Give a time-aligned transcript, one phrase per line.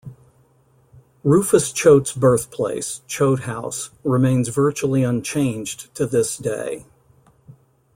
[1.23, 6.87] Rufus Choate's birthplace, Choate House, remains virtually unchanged to this day.